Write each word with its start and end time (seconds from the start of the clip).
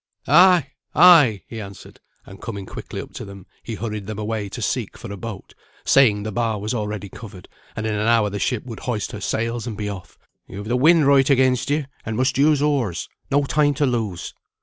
"Ay, 0.25 0.71
ay," 0.95 1.43
he 1.45 1.61
answered, 1.61 1.99
and 2.25 2.41
coming 2.41 2.65
quickly 2.65 2.99
up 2.99 3.13
to 3.13 3.23
them, 3.23 3.45
he 3.61 3.75
hurried 3.75 4.07
them 4.07 4.17
away 4.17 4.49
to 4.49 4.59
seek 4.59 4.97
for 4.97 5.11
a 5.11 5.15
boat, 5.15 5.53
saying 5.85 6.23
the 6.23 6.31
bar 6.31 6.59
was 6.59 6.73
already 6.73 7.07
covered, 7.07 7.47
and 7.75 7.85
in 7.85 7.93
an 7.93 8.07
hour 8.07 8.31
the 8.31 8.39
ship 8.39 8.65
would 8.65 8.79
hoist 8.79 9.11
her 9.11 9.21
sails 9.21 9.67
and 9.67 9.77
be 9.77 9.87
off. 9.87 10.17
"You've 10.47 10.67
the 10.67 10.75
wind 10.75 11.05
right 11.05 11.29
against 11.29 11.69
you, 11.69 11.85
and 12.03 12.17
must 12.17 12.39
use 12.39 12.63
oars. 12.63 13.09
No 13.29 13.43
time 13.43 13.75
to 13.75 13.85
lose." 13.85 14.33